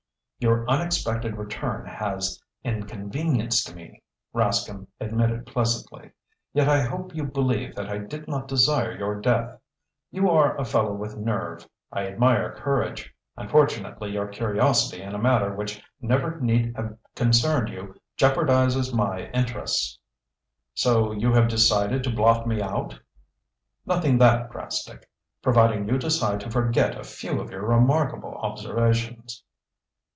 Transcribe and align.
"Your 0.43 0.67
unexpected 0.67 1.37
return 1.37 1.85
has 1.85 2.41
inconvenienced 2.63 3.75
me," 3.75 4.01
Rascomb 4.33 4.87
admitted 4.99 5.45
pleasantly. 5.45 6.13
"Yet, 6.51 6.67
I 6.67 6.81
hope 6.81 7.13
you 7.13 7.25
believe 7.25 7.75
that 7.75 7.87
I 7.91 7.99
did 7.99 8.27
not 8.27 8.47
desire 8.47 8.97
your 8.97 9.21
death. 9.21 9.59
You 10.09 10.31
are 10.31 10.57
a 10.59 10.65
fellow 10.65 10.93
with 10.95 11.15
nerve. 11.15 11.67
I 11.91 12.07
admire 12.07 12.55
courage. 12.55 13.13
Unfortunately, 13.37 14.13
your 14.13 14.27
curiosity 14.29 15.03
in 15.03 15.13
a 15.13 15.19
matter 15.19 15.53
which 15.53 15.79
never 16.01 16.39
need 16.41 16.75
have 16.75 16.97
concerned 17.15 17.69
you 17.69 17.93
jeopardizes 18.17 18.91
my 18.91 19.29
interests." 19.33 19.99
"So 20.73 21.11
you 21.11 21.33
have 21.33 21.49
decided 21.49 22.03
to 22.03 22.09
blot 22.15 22.47
me 22.47 22.63
out?" 22.63 22.99
"Nothing 23.85 24.17
that 24.17 24.49
drastic, 24.51 25.07
providing 25.43 25.87
you 25.87 25.99
decide 25.99 26.39
to 26.39 26.49
forget 26.49 26.97
a 26.99 27.03
few 27.03 27.39
of 27.39 27.51
your 27.51 27.61
remarkable 27.67 28.33
observations." 28.37 29.43